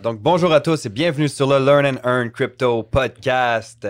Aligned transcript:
Donc, 0.00 0.20
bonjour 0.20 0.52
à 0.52 0.60
tous 0.60 0.86
et 0.86 0.90
bienvenue 0.90 1.26
sur 1.26 1.48
le 1.48 1.58
Learn 1.58 1.84
and 1.84 1.98
Earn 2.04 2.30
Crypto 2.30 2.84
Podcast. 2.84 3.84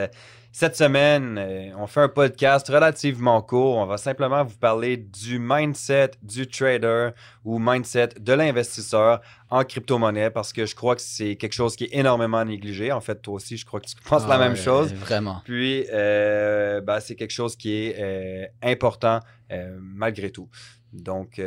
Cette 0.53 0.75
semaine, 0.75 1.37
euh, 1.37 1.71
on 1.77 1.87
fait 1.87 2.01
un 2.01 2.09
podcast 2.09 2.67
relativement 2.69 3.43
court. 3.43 3.77
On 3.77 3.85
va 3.85 3.99
simplement 3.99 4.43
vous 4.43 4.57
parler 4.57 4.97
du 4.97 5.39
mindset 5.39 6.13
du 6.23 6.47
trader 6.47 7.11
ou 7.45 7.59
mindset 7.59 8.09
de 8.19 8.33
l'investisseur 8.33 9.21
en 9.51 9.65
crypto-monnaie 9.65 10.31
parce 10.31 10.55
que 10.55 10.65
je 10.65 10.75
crois 10.75 10.97
que 10.97 11.03
c'est 11.03 11.37
quelque 11.37 11.53
chose 11.53 11.77
qui 11.77 11.85
est 11.85 11.95
énormément 11.95 12.43
négligé. 12.43 12.91
En 12.91 13.03
fait, 13.03 13.21
toi 13.21 13.35
aussi, 13.35 13.59
je 13.59 13.67
crois 13.67 13.79
que 13.79 13.89
tu 13.89 13.97
penses 13.97 14.27
la 14.27 14.37
Ah 14.37 14.39
même 14.39 14.57
chose. 14.57 14.95
Vraiment. 14.95 15.43
Puis, 15.45 15.85
euh, 15.93 16.81
ben, 16.81 17.01
c'est 17.01 17.17
quelque 17.17 17.33
chose 17.33 17.55
qui 17.55 17.85
est 17.85 17.97
euh, 17.99 18.47
important 18.63 19.21
euh, 19.53 19.77
malgré 19.79 20.31
tout. 20.31 20.49
Donc, 20.91 21.39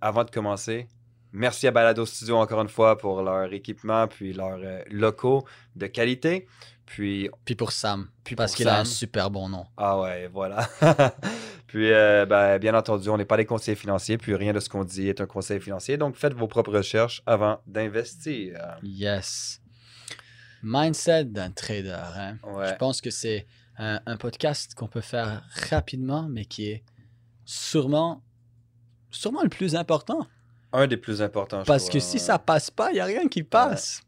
avant 0.00 0.24
de 0.24 0.30
commencer, 0.30 0.88
merci 1.36 1.66
à 1.66 1.70
Balado 1.70 2.04
Studio 2.06 2.36
encore 2.36 2.60
une 2.62 2.68
fois 2.68 2.96
pour 2.98 3.22
leur 3.22 3.52
équipement 3.52 4.08
puis 4.08 4.32
leurs 4.32 4.58
euh, 4.62 4.82
locaux 4.90 5.44
de 5.76 5.86
qualité. 5.86 6.46
Puis, 6.86 7.28
Puis 7.44 7.56
pour 7.56 7.72
Sam. 7.72 8.08
Puis 8.24 8.36
parce 8.36 8.54
qu'il 8.54 8.68
a 8.68 8.78
un 8.78 8.84
super 8.84 9.30
bon 9.30 9.48
nom. 9.48 9.66
ah 9.76 9.98
ouais, 10.00 10.28
voilà. 10.28 10.68
puis, 11.66 11.92
euh, 11.92 12.26
ben, 12.26 12.58
bien 12.58 12.74
entendu, 12.76 13.08
on 13.08 13.16
n'est 13.18 13.24
pas 13.24 13.36
des 13.36 13.44
conseillers 13.44 13.74
financiers, 13.76 14.18
puis 14.18 14.36
rien 14.36 14.52
de 14.52 14.60
ce 14.60 14.68
qu'on 14.68 14.84
dit 14.84 15.08
est 15.08 15.20
un 15.20 15.26
conseil 15.26 15.60
financier. 15.60 15.96
Donc, 15.96 16.14
faites 16.14 16.32
vos 16.34 16.46
propres 16.46 16.72
recherches 16.72 17.22
avant 17.26 17.60
d'investir. 17.66 18.76
Yes. 18.84 19.60
Mindset 20.62 21.24
d'un 21.24 21.50
trader. 21.50 21.98
hein. 22.16 22.38
Ouais. 22.44 22.68
Je 22.68 22.74
pense 22.76 23.00
que 23.00 23.10
c'est 23.10 23.46
un, 23.78 24.00
un 24.06 24.16
podcast 24.16 24.74
qu'on 24.76 24.86
peut 24.88 25.00
faire 25.00 25.42
rapidement, 25.70 26.28
mais 26.30 26.44
qui 26.44 26.68
est 26.70 26.84
sûrement, 27.44 28.22
sûrement 29.10 29.42
le 29.42 29.48
plus 29.48 29.74
important. 29.74 30.26
Un 30.76 30.86
des 30.86 30.96
plus 30.96 31.22
importants. 31.22 31.60
je 31.62 31.66
Parce 31.66 31.84
crois, 31.84 31.92
que 31.94 32.00
si 32.00 32.18
ça 32.18 32.38
passe 32.38 32.70
pas, 32.70 32.90
il 32.90 32.94
n'y 32.94 33.00
a 33.00 33.04
rien 33.04 33.28
qui 33.28 33.42
passe. 33.42 34.02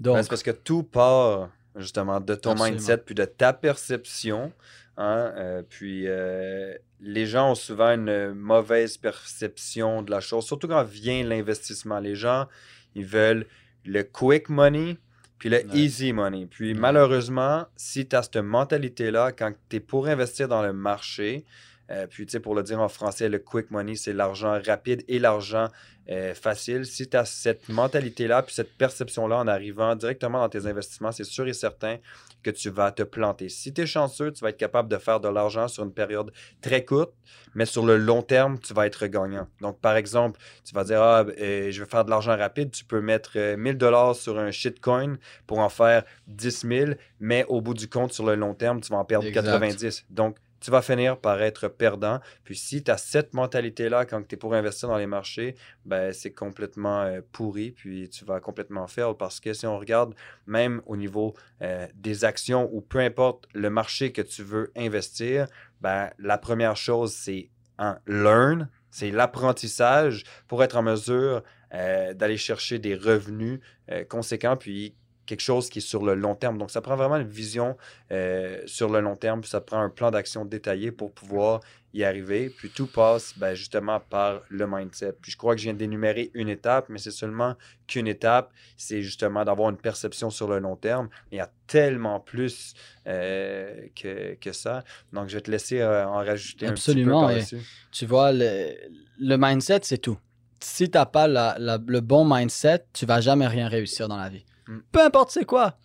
Donc, 0.00 0.16
Ben, 0.16 0.22
c'est 0.22 0.28
parce 0.28 0.42
que 0.42 0.50
tout 0.50 0.82
part 0.82 1.50
justement 1.76 2.20
de 2.20 2.34
ton 2.34 2.52
Absolument. 2.52 2.76
mindset 2.76 2.98
puis 2.98 3.14
de 3.14 3.24
ta 3.24 3.52
perception. 3.52 4.52
hein, 4.96 5.32
euh, 5.36 5.62
puis 5.68 6.04
euh, 6.06 6.72
les 7.00 7.26
gens 7.26 7.50
ont 7.50 7.54
souvent 7.56 7.88
une 7.94 8.32
mauvaise 8.32 8.96
perception 8.96 10.02
de 10.02 10.10
la 10.12 10.20
chose, 10.20 10.46
surtout 10.46 10.68
quand 10.68 10.84
vient 10.84 11.24
l'investissement. 11.24 11.98
Les 11.98 12.14
gens, 12.14 12.46
ils 12.94 13.04
veulent 13.04 13.46
le 13.84 14.02
quick 14.04 14.48
money 14.48 14.96
puis 15.38 15.48
le 15.50 15.56
Ouais. 15.58 15.66
easy 15.74 16.12
money. 16.12 16.46
Puis 16.46 16.72
Ouais. 16.72 16.78
malheureusement, 16.78 17.66
si 17.76 18.06
tu 18.06 18.14
as 18.16 18.22
cette 18.22 18.36
mentalité-là, 18.36 19.32
quand 19.32 19.52
tu 19.68 19.76
es 19.76 19.80
pour 19.80 20.06
investir 20.06 20.46
dans 20.48 20.62
le 20.62 20.72
marché, 20.72 21.44
euh, 21.90 22.06
puis 22.06 22.26
tu 22.26 22.32
sais, 22.32 22.40
pour 22.40 22.54
le 22.54 22.62
dire 22.62 22.80
en 22.80 22.88
français, 22.88 23.28
le 23.28 23.38
quick 23.38 23.70
money, 23.70 23.94
c'est 23.94 24.12
l'argent 24.12 24.58
rapide 24.64 25.04
et 25.08 25.18
l'argent 25.18 25.68
euh, 26.10 26.34
facile. 26.34 26.84
Si 26.84 27.08
tu 27.08 27.16
as 27.16 27.24
cette 27.24 27.68
mentalité-là, 27.68 28.42
puis 28.42 28.54
cette 28.54 28.76
perception-là 28.76 29.38
en 29.38 29.48
arrivant 29.48 29.96
directement 29.96 30.40
dans 30.40 30.48
tes 30.48 30.66
investissements, 30.66 31.12
c'est 31.12 31.24
sûr 31.24 31.46
et 31.48 31.54
certain 31.54 31.96
que 32.42 32.50
tu 32.50 32.68
vas 32.68 32.92
te 32.92 33.02
planter. 33.02 33.48
Si 33.48 33.72
tu 33.72 33.80
es 33.80 33.86
chanceux, 33.86 34.30
tu 34.30 34.42
vas 34.42 34.50
être 34.50 34.58
capable 34.58 34.90
de 34.90 34.98
faire 34.98 35.18
de 35.18 35.28
l'argent 35.28 35.66
sur 35.66 35.82
une 35.82 35.94
période 35.94 36.30
très 36.60 36.84
courte, 36.84 37.14
mais 37.54 37.64
sur 37.64 37.86
le 37.86 37.96
long 37.96 38.20
terme, 38.20 38.58
tu 38.58 38.74
vas 38.74 38.86
être 38.86 39.06
gagnant. 39.06 39.48
Donc, 39.62 39.80
par 39.80 39.96
exemple, 39.96 40.38
tu 40.62 40.74
vas 40.74 40.84
dire, 40.84 41.00
ah, 41.00 41.24
euh, 41.40 41.70
je 41.70 41.80
veux 41.80 41.88
faire 41.88 42.04
de 42.04 42.10
l'argent 42.10 42.36
rapide, 42.36 42.70
tu 42.70 42.84
peux 42.84 43.00
mettre 43.00 43.32
euh, 43.36 43.56
1000 43.56 43.78
dollars 43.78 44.14
sur 44.14 44.38
un 44.38 44.50
shitcoin 44.50 45.16
pour 45.46 45.60
en 45.60 45.70
faire 45.70 46.04
10 46.26 46.66
000, 46.68 46.90
mais 47.18 47.46
au 47.48 47.62
bout 47.62 47.74
du 47.74 47.88
compte, 47.88 48.12
sur 48.12 48.26
le 48.26 48.34
long 48.34 48.52
terme, 48.52 48.82
tu 48.82 48.92
vas 48.92 48.98
en 48.98 49.04
perdre 49.06 49.26
Exact. 49.26 49.44
90. 49.44 50.04
Donc, 50.10 50.36
tu 50.64 50.70
vas 50.70 50.80
finir 50.80 51.18
par 51.18 51.42
être 51.42 51.68
perdant. 51.68 52.20
Puis 52.42 52.56
si 52.56 52.82
tu 52.82 52.90
as 52.90 52.96
cette 52.96 53.34
mentalité-là 53.34 54.06
quand 54.06 54.26
tu 54.26 54.34
es 54.34 54.38
pour 54.38 54.54
investir 54.54 54.88
dans 54.88 54.96
les 54.96 55.06
marchés, 55.06 55.56
ben, 55.84 56.10
c'est 56.14 56.32
complètement 56.32 57.02
euh, 57.02 57.20
pourri, 57.32 57.72
puis 57.72 58.08
tu 58.08 58.24
vas 58.24 58.40
complètement 58.40 58.86
fail 58.86 59.12
parce 59.18 59.40
que 59.40 59.52
si 59.52 59.66
on 59.66 59.78
regarde 59.78 60.14
même 60.46 60.80
au 60.86 60.96
niveau 60.96 61.34
euh, 61.60 61.86
des 61.94 62.24
actions 62.24 62.70
ou 62.72 62.80
peu 62.80 63.00
importe 63.00 63.46
le 63.52 63.68
marché 63.68 64.10
que 64.10 64.22
tu 64.22 64.42
veux 64.42 64.72
investir, 64.74 65.48
ben, 65.82 66.08
la 66.18 66.38
première 66.38 66.76
chose, 66.76 67.12
c'est 67.12 67.50
un 67.76 67.98
learn, 68.06 68.70
c'est 68.90 69.10
l'apprentissage 69.10 70.24
pour 70.48 70.64
être 70.64 70.76
en 70.78 70.82
mesure 70.82 71.42
euh, 71.74 72.14
d'aller 72.14 72.38
chercher 72.38 72.78
des 72.78 72.94
revenus 72.94 73.60
conséquents, 74.08 74.56
puis 74.56 74.94
quelque 75.26 75.40
chose 75.40 75.68
qui 75.70 75.78
est 75.78 75.82
sur 75.82 76.04
le 76.04 76.14
long 76.14 76.34
terme. 76.34 76.58
Donc, 76.58 76.70
ça 76.70 76.80
prend 76.80 76.96
vraiment 76.96 77.16
une 77.16 77.28
vision 77.28 77.76
euh, 78.12 78.60
sur 78.66 78.90
le 78.90 79.00
long 79.00 79.16
terme, 79.16 79.40
puis 79.40 79.50
ça 79.50 79.60
prend 79.60 79.80
un 79.80 79.90
plan 79.90 80.10
d'action 80.10 80.44
détaillé 80.44 80.92
pour 80.92 81.12
pouvoir 81.12 81.60
y 81.94 82.02
arriver. 82.04 82.50
Puis 82.50 82.70
tout 82.70 82.86
passe 82.86 83.32
ben, 83.38 83.54
justement 83.54 84.00
par 84.00 84.42
le 84.48 84.66
mindset. 84.66 85.12
Puis 85.22 85.30
je 85.32 85.36
crois 85.36 85.54
que 85.54 85.60
je 85.60 85.64
viens 85.64 85.74
d'énumérer 85.74 86.30
une 86.34 86.48
étape, 86.48 86.88
mais 86.88 86.98
c'est 86.98 87.12
seulement 87.12 87.54
qu'une 87.86 88.08
étape. 88.08 88.52
C'est 88.76 89.00
justement 89.00 89.44
d'avoir 89.44 89.70
une 89.70 89.76
perception 89.76 90.28
sur 90.30 90.48
le 90.48 90.58
long 90.58 90.74
terme. 90.76 91.08
Il 91.30 91.38
y 91.38 91.40
a 91.40 91.50
tellement 91.68 92.18
plus 92.20 92.74
euh, 93.06 93.86
que, 93.94 94.34
que 94.34 94.52
ça. 94.52 94.82
Donc 95.12 95.28
je 95.28 95.34
vais 95.36 95.40
te 95.40 95.50
laisser 95.50 95.80
euh, 95.80 96.06
en 96.06 96.16
rajouter 96.16 96.66
Absolument, 96.66 97.28
un 97.28 97.30
et- 97.30 97.34
petit 97.40 97.44
peu 97.44 97.56
par-dessus. 97.56 97.68
tu 97.92 98.06
vois, 98.06 98.32
le, 98.32 98.72
le 99.20 99.36
mindset, 99.38 99.80
c'est 99.82 99.98
tout. 99.98 100.18
Si 100.60 100.90
tu 100.90 100.96
n'as 100.98 101.06
pas 101.06 101.28
la- 101.28 101.56
la- 101.58 101.78
le 101.86 102.00
bon 102.00 102.24
mindset, 102.28 102.86
tu 102.92 103.06
vas 103.06 103.20
jamais 103.20 103.46
rien 103.46 103.68
réussir 103.68 104.08
dans 104.08 104.16
la 104.16 104.28
vie. 104.30 104.44
Mm. 104.68 104.78
Peu 104.92 105.04
importe 105.04 105.30
c'est 105.30 105.44
quoi. 105.44 105.78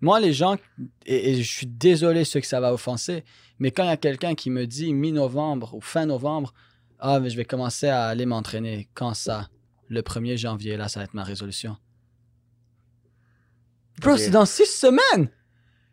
Moi, 0.00 0.20
les 0.20 0.32
gens, 0.32 0.56
et, 1.06 1.30
et 1.30 1.42
je 1.42 1.50
suis 1.50 1.66
désolé 1.66 2.24
ceux 2.24 2.40
que 2.40 2.46
ça 2.46 2.60
va 2.60 2.74
offenser, 2.74 3.24
mais 3.58 3.70
quand 3.70 3.84
il 3.84 3.88
y 3.88 3.90
a 3.90 3.96
quelqu'un 3.96 4.34
qui 4.34 4.50
me 4.50 4.66
dit 4.66 4.92
mi-novembre 4.92 5.74
ou 5.74 5.80
fin 5.80 6.04
novembre, 6.04 6.52
ah, 6.98 7.20
mais 7.20 7.30
je 7.30 7.36
vais 7.36 7.44
commencer 7.44 7.88
à 7.88 8.06
aller 8.06 8.26
m'entraîner, 8.26 8.88
quand 8.94 9.14
ça? 9.14 9.48
Le 9.88 10.00
1er 10.00 10.38
janvier, 10.38 10.76
là, 10.76 10.88
ça 10.88 11.00
va 11.00 11.04
être 11.04 11.14
ma 11.14 11.24
résolution. 11.24 11.76
Bro, 14.00 14.16
c'est 14.16 14.30
dans 14.30 14.46
six 14.46 14.66
semaines 14.66 15.28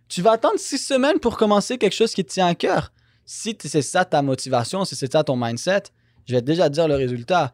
Tu 0.08 0.22
vas 0.22 0.32
attendre 0.32 0.58
six 0.58 0.78
semaines 0.78 1.20
pour 1.20 1.38
commencer 1.38 1.78
quelque 1.78 1.94
chose 1.94 2.14
qui 2.14 2.24
te 2.24 2.32
tient 2.32 2.48
à 2.48 2.56
cœur. 2.56 2.94
Si 3.26 3.58
c'est 3.60 3.82
ça 3.82 4.06
ta 4.06 4.22
motivation, 4.22 4.86
si 4.86 4.96
c'est 4.96 5.12
ça 5.12 5.24
ton 5.24 5.36
mindset, 5.36 5.84
je 6.26 6.34
vais 6.36 6.42
déjà 6.42 6.70
te 6.70 6.74
dire 6.74 6.88
le 6.88 6.96
résultat. 6.96 7.54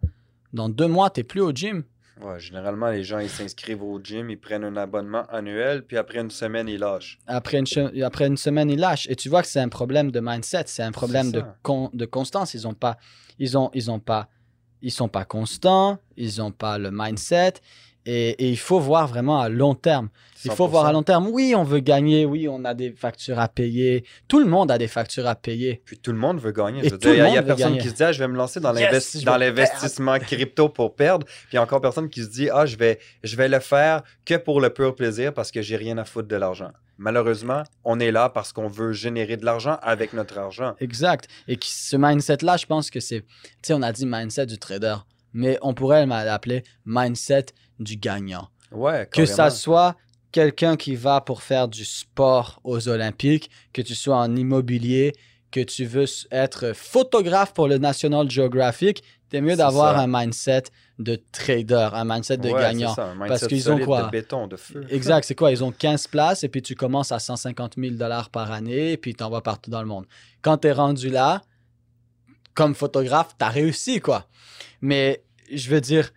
Dans 0.54 0.70
deux 0.70 0.88
mois, 0.88 1.10
tu 1.10 1.20
n'es 1.20 1.24
plus 1.24 1.42
au 1.42 1.52
gym. 1.52 1.84
Ouais, 2.22 2.40
généralement, 2.40 2.90
les 2.90 3.04
gens 3.04 3.20
ils 3.20 3.30
s'inscrivent 3.30 3.84
au 3.84 4.00
gym, 4.04 4.30
ils 4.30 4.40
prennent 4.40 4.64
un 4.64 4.76
abonnement 4.78 5.24
annuel, 5.30 5.84
puis 5.84 5.98
après 5.98 6.20
une 6.20 6.32
semaine, 6.32 6.68
ils 6.68 6.80
lâchent. 6.80 7.20
Après 7.28 7.60
une, 7.60 8.04
après 8.04 8.26
une 8.28 8.38
semaine, 8.38 8.70
ils 8.70 8.80
lâchent. 8.80 9.08
Et 9.10 9.16
tu 9.16 9.30
vois 9.30 9.42
que 9.44 9.48
c'est 9.48 9.60
un 9.60 9.70
problème 9.70 10.10
de 10.12 10.20
mindset, 10.20 10.64
c'est 10.66 10.84
un 10.84 10.92
problème 10.92 11.32
de, 11.32 11.44
con- 11.64 11.90
de 11.94 12.06
constance. 12.06 12.54
Ils 12.56 12.68
ont 12.68 12.74
pas, 12.74 12.98
ils 13.38 13.58
ont, 13.58 13.70
ils 13.74 13.92
ont 13.92 14.00
pas, 14.00 14.30
ils 14.82 14.92
sont 14.92 15.10
pas 15.10 15.26
constants, 15.26 16.00
ils 16.16 16.42
ont 16.42 16.52
pas 16.52 16.78
le 16.78 16.90
mindset. 16.92 17.54
Et, 18.10 18.30
et 18.30 18.50
il 18.50 18.58
faut 18.58 18.80
voir 18.80 19.06
vraiment 19.08 19.40
à 19.42 19.50
long 19.50 19.76
terme. 19.76 20.08
Il 20.46 20.52
faut 20.52 20.68
voir 20.68 20.86
à 20.86 20.92
100%. 20.92 20.94
long 20.94 21.04
terme. 21.04 21.28
Oui, 21.28 21.54
on 21.58 21.64
veut 21.64 21.80
gagner. 21.82 22.26
Oui, 22.26 22.48
on 22.48 22.64
a 22.64 22.74
des 22.74 22.92
factures 22.92 23.38
à 23.38 23.50
payer. 23.50 24.06
Tout 24.30 24.40
le 24.40 24.46
monde 24.46 24.72
a 24.72 24.78
des 24.78 24.88
factures 24.88 25.28
à 25.28 25.36
payer. 25.36 25.82
Puis 25.84 25.98
tout 25.98 26.12
le 26.14 26.18
monde 26.18 26.40
veut 26.40 26.52
gagner. 26.54 26.80
Et 26.82 26.84
Je 26.86 26.90
veux 26.92 27.00
tout 27.00 27.10
dire, 27.12 27.28
il 27.28 27.34
y 27.34 27.38
a, 27.38 27.44
personne 27.44 27.70
gagner. 27.72 27.82
qui 27.82 27.90
se 27.90 27.94
dit 27.96 28.04
ah, 28.04 28.12
je 28.14 28.20
vais 28.20 28.28
me 28.30 28.38
lancer 28.38 28.60
dans 28.62 28.74
Yes, 28.74 28.90
l'investi- 28.92 29.20
je 29.20 29.26
dans 29.26 29.34
vais 29.34 29.40
l'investissement 29.48 30.18
crypto 30.20 30.70
pour 30.70 30.96
perdre. 30.96 31.26
Puis 31.26 31.36
il 31.54 31.56
y 31.56 31.60
a 31.60 31.62
encore 31.64 31.82
personne 31.82 32.08
qui 32.10 32.24
se 32.24 32.30
dit 32.30 32.50
ah, 32.50 32.66
je 32.66 32.78
vais, 32.78 32.98
je 33.24 33.36
vais 33.36 33.50
le 33.50 33.60
faire 33.60 34.04
que 34.26 34.36
pour 34.36 34.62
le 34.62 34.70
pur 34.70 34.96
plaisir 34.96 35.34
parce 35.34 35.52
que 35.52 35.62
j'ai 35.62 35.76
rien 35.76 35.98
à 35.98 36.06
foutre 36.06 36.30
de 36.30 36.36
l'argent. 36.38 36.72
Malheureusement, 37.00 37.64
on 37.84 38.00
est 38.00 38.12
là 38.12 38.30
parce 38.30 38.54
qu'on 38.54 38.68
veut 38.68 38.92
générer 38.94 39.38
de 39.38 39.46
l'argent 39.46 39.78
avec 39.82 40.14
notre 40.14 40.38
argent. 40.38 40.76
Exact. 40.80 41.28
Et 41.48 41.58
qui- 41.58 41.72
ce 41.74 41.98
mindset-là, 41.98 42.58
je 42.58 42.66
pense 42.68 42.90
que 42.90 43.00
c'est. 43.00 43.22
Tu 43.22 43.28
sais, 43.64 43.74
on 43.74 43.82
a 43.82 43.92
dit 43.92 44.06
mindset 44.06 44.46
du 44.46 44.58
trader, 44.58 44.96
mais 45.38 45.60
on 45.62 45.74
pourrait 45.76 46.06
l'appeler 46.08 46.64
mindset 46.86 47.46
du 47.80 47.96
gagnant. 47.96 48.50
Ouais, 48.72 49.08
Que 49.12 49.26
ça 49.28 49.50
soit 49.52 49.96
quelqu'un 50.32 50.76
qui 50.76 50.96
va 50.96 51.22
pour 51.22 51.44
faire 51.44 51.68
du 51.68 51.86
sport 51.86 52.60
aux 52.64 52.90
Olympiques, 52.90 53.50
que 53.72 53.84
tu 53.84 53.94
sois 53.94 54.18
en 54.18 54.36
immobilier, 54.36 55.14
que 55.52 55.60
tu 55.62 55.86
veux 55.86 56.06
être 56.32 56.74
photographe 56.76 57.54
pour 57.54 57.68
le 57.68 57.78
National 57.78 58.30
Geographic, 58.30 59.04
c'est 59.32 59.42
mieux 59.42 59.56
d'avoir 59.56 59.98
un 60.00 60.08
mindset 60.08 60.64
de 61.00 61.22
trader, 61.32 61.90
un 61.94 62.04
mindset 62.04 62.38
de 62.38 62.50
Ouais, 62.50 62.60
gagnant. 62.60 62.96
ça, 62.96 63.06
un 63.06 63.14
mindset 63.14 63.28
Parce 63.28 63.48
qu'ils 63.48 63.72
ont 63.72 63.80
quoi? 63.80 64.04
De 64.04 64.10
béton, 64.10 64.48
de 64.48 64.56
feu. 64.56 64.86
Exact, 64.90 65.24
c'est 65.26 65.36
quoi? 65.36 65.52
Ils 65.52 65.64
ont 65.64 65.72
15 65.72 66.08
places 66.08 66.44
et 66.44 66.50
puis 66.50 66.62
tu 66.64 66.74
commences 66.76 67.12
à 67.12 67.20
150 67.20 67.76
000 67.78 67.96
dollars 67.96 68.30
par 68.32 68.52
année 68.52 68.94
et 68.94 68.98
puis 68.98 69.14
tu 69.14 69.24
envoies 69.24 69.44
partout 69.44 69.70
dans 69.70 69.82
le 69.82 69.88
monde. 69.88 70.06
Quand 70.42 70.58
tu 70.58 70.68
es 70.70 70.72
rendu 70.72 71.10
là, 71.10 71.42
comme 72.56 72.74
photographe, 72.74 73.36
tu 73.38 73.46
as 73.46 73.50
réussi, 73.50 74.00
quoi. 74.00 74.26
Mais 74.82 75.24
je 75.52 75.70
veux 75.70 75.82
dire, 75.82 76.12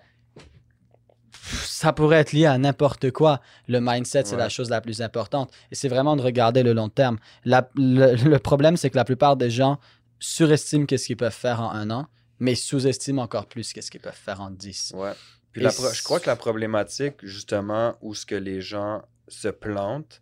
ça 1.32 1.92
pourrait 1.92 2.18
être 2.18 2.32
lié 2.32 2.46
à 2.46 2.58
n'importe 2.58 3.10
quoi. 3.10 3.40
Le 3.68 3.80
mindset, 3.80 4.24
c'est 4.24 4.32
Ouais. 4.32 4.38
la 4.38 4.48
chose 4.48 4.70
la 4.70 4.80
plus 4.80 5.00
importante. 5.02 5.50
Et 5.70 5.74
c'est 5.74 5.88
vraiment 5.88 6.16
de 6.16 6.22
regarder 6.22 6.62
le 6.62 6.72
long 6.72 6.88
terme. 6.88 7.18
La- 7.44 7.70
le, 7.74 8.14
le 8.16 8.38
problème, 8.38 8.76
c'est 8.76 8.90
que 8.90 8.96
la 8.96 9.04
plupart 9.04 9.36
des 9.36 9.50
gens 9.50 9.78
surestiment 10.18 10.84
qu'est-ce 10.86 11.06
qu'ils 11.06 11.16
peuvent 11.16 11.32
faire 11.32 11.60
en 11.60 11.70
un 11.70 11.90
an, 11.90 12.06
mais 12.38 12.54
sous-estiment 12.54 13.22
encore 13.22 13.46
plus 13.46 13.72
qu'est-ce 13.72 13.90
qu'ils 13.90 14.00
peuvent 14.00 14.12
faire 14.14 14.40
en 14.40 14.50
10. 14.50 14.92
Ouais. 14.94 15.12
Puis 15.52 15.62
Et 15.62 15.64
la 15.64 15.72
pro- 15.72 15.90
je 15.92 16.02
crois 16.02 16.20
que 16.20 16.26
la 16.26 16.36
problématique, 16.36 17.14
justement, 17.22 17.96
où 18.02 18.14
ce 18.14 18.26
que 18.26 18.34
les 18.34 18.60
gens 18.60 19.02
se 19.28 19.48
plantent, 19.48 20.20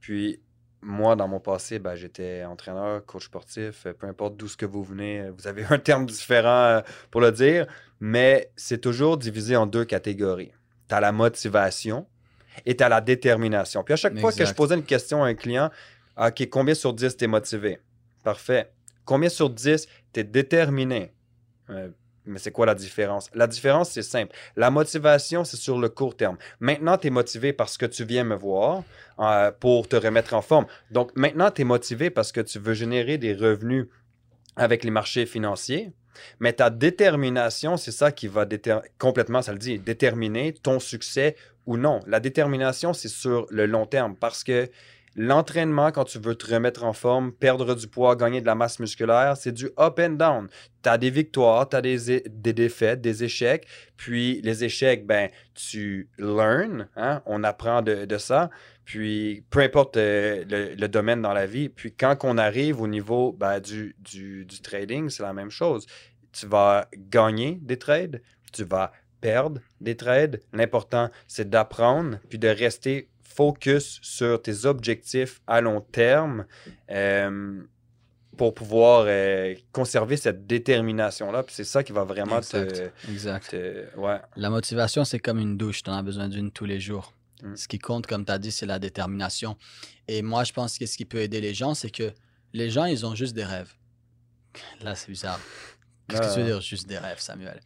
puis 0.00 0.40
moi, 0.82 1.16
dans 1.16 1.28
mon 1.28 1.40
passé, 1.40 1.78
ben, 1.78 1.94
j'étais 1.94 2.44
entraîneur, 2.44 3.04
coach 3.06 3.26
sportif, 3.26 3.86
euh, 3.86 3.92
peu 3.92 4.06
importe 4.06 4.36
d'où 4.36 4.48
ce 4.48 4.56
que 4.56 4.66
vous 4.66 4.82
venez, 4.82 5.20
euh, 5.20 5.32
vous 5.36 5.46
avez 5.46 5.64
un 5.70 5.78
terme 5.78 6.06
différent 6.06 6.48
euh, 6.48 6.80
pour 7.10 7.20
le 7.20 7.30
dire, 7.32 7.66
mais 8.00 8.50
c'est 8.56 8.80
toujours 8.80 9.16
divisé 9.16 9.56
en 9.56 9.66
deux 9.66 9.84
catégories. 9.84 10.52
tu 10.88 10.94
as 10.94 11.00
la 11.00 11.12
motivation 11.12 12.06
et 12.66 12.76
tu 12.76 12.82
as 12.82 12.88
la 12.88 13.00
détermination. 13.00 13.82
Puis 13.84 13.94
à 13.94 13.96
chaque 13.96 14.18
fois 14.18 14.32
que 14.32 14.44
je 14.44 14.52
posais 14.52 14.74
une 14.74 14.84
question 14.84 15.22
à 15.22 15.28
un 15.28 15.34
client, 15.34 15.70
OK, 16.16 16.48
combien 16.50 16.74
sur 16.74 16.92
10 16.92 17.16
tu 17.16 17.24
es 17.24 17.26
motivé? 17.26 17.78
Parfait. 18.22 18.70
Combien 19.04 19.28
sur 19.28 19.50
10 19.50 19.86
tu 20.12 20.20
es 20.20 20.24
déterminé? 20.24 21.12
Euh, 21.70 21.88
mais 22.24 22.38
c'est 22.38 22.52
quoi 22.52 22.66
la 22.66 22.74
différence? 22.74 23.30
La 23.34 23.46
différence, 23.46 23.90
c'est 23.90 24.02
simple. 24.02 24.34
La 24.56 24.70
motivation, 24.70 25.44
c'est 25.44 25.56
sur 25.56 25.78
le 25.78 25.88
court 25.88 26.16
terme. 26.16 26.36
Maintenant, 26.60 26.96
tu 26.96 27.08
es 27.08 27.10
motivé 27.10 27.52
parce 27.52 27.76
que 27.76 27.86
tu 27.86 28.04
viens 28.04 28.24
me 28.24 28.36
voir 28.36 28.84
euh, 29.18 29.50
pour 29.50 29.88
te 29.88 29.96
remettre 29.96 30.34
en 30.34 30.42
forme. 30.42 30.66
Donc, 30.90 31.10
maintenant, 31.16 31.50
tu 31.50 31.62
es 31.62 31.64
motivé 31.64 32.10
parce 32.10 32.32
que 32.32 32.40
tu 32.40 32.58
veux 32.58 32.74
générer 32.74 33.18
des 33.18 33.34
revenus 33.34 33.88
avec 34.56 34.84
les 34.84 34.90
marchés 34.90 35.26
financiers. 35.26 35.92
Mais 36.40 36.52
ta 36.52 36.70
détermination, 36.70 37.76
c'est 37.76 37.90
ça 37.90 38.12
qui 38.12 38.28
va 38.28 38.46
complètement, 38.98 39.42
ça 39.42 39.52
le 39.52 39.58
dit, 39.58 39.78
déterminer 39.78 40.52
ton 40.52 40.78
succès 40.78 41.36
ou 41.66 41.76
non. 41.76 42.00
La 42.06 42.20
détermination, 42.20 42.92
c'est 42.92 43.08
sur 43.08 43.46
le 43.50 43.66
long 43.66 43.86
terme 43.86 44.14
parce 44.16 44.44
que 44.44 44.68
l'entraînement, 45.14 45.90
quand 45.90 46.04
tu 46.04 46.18
veux 46.18 46.34
te 46.34 46.52
remettre 46.52 46.84
en 46.84 46.92
forme, 46.92 47.32
perdre 47.32 47.74
du 47.74 47.86
poids, 47.86 48.16
gagner 48.16 48.40
de 48.40 48.46
la 48.46 48.54
masse 48.54 48.78
musculaire, 48.78 49.36
c'est 49.36 49.52
du 49.52 49.66
up 49.78 49.98
and 49.98 50.10
down. 50.10 50.48
Tu 50.82 50.88
as 50.88 50.98
des 50.98 51.10
victoires, 51.10 51.68
tu 51.68 51.76
as 51.76 51.82
des, 51.82 52.22
des 52.28 52.52
défaites, 52.52 53.00
des 53.00 53.24
échecs. 53.24 53.66
Puis 53.96 54.40
les 54.42 54.64
échecs, 54.64 55.06
ben, 55.06 55.30
tu 55.54 56.08
learn, 56.18 56.88
hein, 56.96 57.22
on 57.26 57.44
apprend 57.44 57.82
de, 57.82 58.18
ça. 58.18 58.50
Puis 58.84 59.44
peu 59.50 59.60
importe 59.60 59.96
euh, 59.96 60.44
le, 60.48 60.88
domaine 60.88 61.22
dans 61.22 61.32
la 61.32 61.46
vie. 61.46 61.68
Puis 61.68 61.94
quand 61.94 62.16
on 62.24 62.38
arrive 62.38 62.80
au 62.80 62.88
niveau 62.88 63.32
ben, 63.32 63.60
du, 63.60 63.94
du 64.00 64.60
trading, 64.62 65.08
c'est 65.08 65.22
la 65.22 65.32
même 65.32 65.50
chose. 65.50 65.86
Tu 66.32 66.46
vas 66.46 66.88
gagner 66.96 67.58
des 67.60 67.78
trades, 67.78 68.22
tu 68.52 68.64
vas 68.64 68.92
perdre 69.20 69.60
des 69.80 69.96
trades. 69.96 70.42
L'important, 70.52 71.10
c'est 71.28 71.48
d'apprendre 71.48 72.18
puis 72.28 72.38
de 72.38 72.48
rester 72.48 73.08
focus 73.34 73.98
sur 74.02 74.40
tes 74.42 74.64
objectifs 74.66 75.40
à 75.46 75.60
long 75.60 75.80
terme 75.80 76.46
euh, 76.90 77.62
pour 78.36 78.54
pouvoir 78.54 79.04
euh, 79.06 79.54
conserver 79.72 80.16
cette 80.16 80.46
détermination-là. 80.46 81.42
Puis 81.42 81.54
c'est 81.54 81.64
ça 81.64 81.82
qui 81.82 81.92
va 81.92 82.04
vraiment 82.04 82.40
te, 82.40 82.56
Exact. 82.56 82.92
Exact. 83.08 83.50
te- 83.50 83.96
Ouais. 83.98 84.20
La 84.36 84.50
motivation, 84.50 85.04
c'est 85.04 85.18
comme 85.18 85.38
une 85.38 85.56
douche. 85.56 85.82
Tu 85.82 85.90
en 85.90 85.94
as 85.94 86.02
besoin 86.02 86.28
d'une 86.28 86.50
tous 86.50 86.64
les 86.64 86.80
jours. 86.80 87.12
Mm. 87.42 87.56
Ce 87.56 87.68
qui 87.68 87.78
compte, 87.78 88.06
comme 88.06 88.24
tu 88.24 88.32
as 88.32 88.38
dit, 88.38 88.52
c'est 88.52 88.66
la 88.66 88.78
détermination. 88.78 89.56
Et 90.08 90.22
moi, 90.22 90.44
je 90.44 90.52
pense 90.52 90.78
que 90.78 90.86
ce 90.86 90.96
qui 90.96 91.04
peut 91.04 91.18
aider 91.20 91.40
les 91.40 91.54
gens, 91.54 91.74
c'est 91.74 91.90
que 91.90 92.12
les 92.52 92.70
gens, 92.70 92.84
ils 92.84 93.04
ont 93.06 93.14
juste 93.14 93.34
des 93.34 93.44
rêves. 93.44 93.72
Là, 94.82 94.94
c'est 94.94 95.10
bizarre. 95.10 95.40
Qu'est-ce 96.08 96.20
que 96.22 96.34
tu 96.34 96.40
veux 96.40 96.46
dire, 96.46 96.60
juste 96.60 96.86
des 96.86 96.98
rêves, 96.98 97.20
Samuel? 97.20 97.60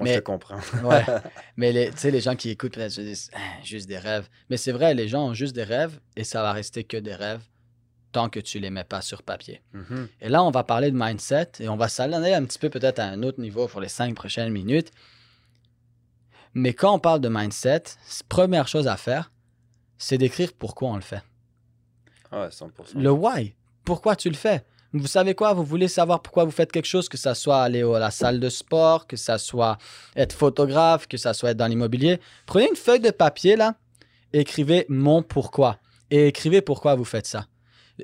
Moi, 0.00 0.04
Mais- 0.08 0.14
je 0.14 0.18
te 0.20 0.24
comprends. 0.24 0.58
Ouais. 0.84 1.04
Mais 1.56 1.72
les- 1.72 1.90
tu 1.90 1.98
sais, 1.98 2.10
les 2.10 2.20
gens 2.20 2.34
qui 2.36 2.50
écoutent 2.50 2.76
se 2.88 3.00
disent 3.00 3.30
Ah, 3.34 3.38
juste 3.62 3.86
des 3.88 3.98
rêves. 3.98 4.28
Mais 4.48 4.56
c'est 4.56 4.72
vrai, 4.72 4.94
les 4.94 5.08
gens 5.08 5.26
ont 5.28 5.34
juste 5.34 5.54
des 5.54 5.64
rêves 5.64 6.00
et 6.16 6.24
ça 6.24 6.42
va 6.42 6.52
rester 6.52 6.84
que 6.84 6.96
des 6.96 7.14
rêves 7.14 7.42
tant 8.12 8.28
que 8.28 8.40
tu 8.40 8.58
les 8.58 8.70
mets 8.70 8.82
pas 8.84 9.02
sur 9.02 9.22
papier. 9.22 9.62
Mhm. 9.72 10.08
Et 10.20 10.28
là, 10.28 10.42
on 10.42 10.50
va 10.50 10.64
parler 10.64 10.90
de 10.90 10.96
mindset 10.98 11.52
et 11.60 11.68
on 11.68 11.76
va 11.76 11.88
s'aller 11.88 12.32
un 12.34 12.44
petit 12.44 12.58
peu 12.58 12.68
peut-être 12.68 12.98
à 12.98 13.04
un 13.04 13.22
autre 13.22 13.40
niveau 13.40 13.68
pour 13.68 13.80
les 13.80 13.88
cinq 13.88 14.14
prochaines 14.16 14.52
minutes. 14.52 14.90
Mais 16.54 16.74
quand 16.74 16.92
on 16.94 16.98
parle 16.98 17.20
de 17.20 17.28
mindset, 17.28 17.82
première 18.28 18.66
chose 18.66 18.88
à 18.88 18.96
faire, 18.96 19.30
c'est 19.98 20.18
d'écrire 20.18 20.52
pourquoi 20.58 20.88
on 20.90 20.96
le 20.96 21.02
fait. 21.02 21.22
Ah, 22.32 22.48
100%. 22.50 22.70
Le 22.96 23.10
why. 23.10 23.54
Pourquoi 23.84 24.16
tu 24.16 24.28
le 24.28 24.36
fais? 24.36 24.64
Vous 24.92 25.06
savez 25.06 25.34
quoi? 25.34 25.52
Vous 25.52 25.64
voulez 25.64 25.86
savoir 25.88 26.20
pourquoi 26.20 26.44
vous 26.44 26.50
faites 26.50 26.72
quelque 26.72 26.86
chose, 26.86 27.08
que 27.08 27.16
ça 27.16 27.34
soit 27.34 27.62
aller 27.62 27.82
à 27.82 27.98
la 27.98 28.10
salle 28.10 28.40
de 28.40 28.48
sport, 28.48 29.06
que 29.06 29.16
ça 29.16 29.38
soit 29.38 29.78
être 30.16 30.32
photographe, 30.32 31.06
que 31.06 31.16
ça 31.16 31.32
soit 31.32 31.50
être 31.50 31.56
dans 31.56 31.68
l'immobilier. 31.68 32.18
Prenez 32.46 32.68
une 32.68 32.76
feuille 32.76 33.00
de 33.00 33.10
papier, 33.10 33.54
là, 33.54 33.76
écrivez 34.32 34.86
mon 34.88 35.22
pourquoi. 35.22 35.78
Et 36.10 36.26
écrivez 36.26 36.60
pourquoi 36.60 36.96
vous 36.96 37.04
faites 37.04 37.26
ça. 37.26 37.46